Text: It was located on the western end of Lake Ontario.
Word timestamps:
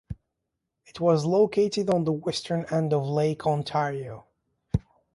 It 0.87 0.99
was 0.99 1.25
located 1.25 1.91
on 1.91 2.05
the 2.05 2.11
western 2.11 2.65
end 2.73 2.91
of 2.91 3.05
Lake 3.05 3.45
Ontario. 3.45 4.25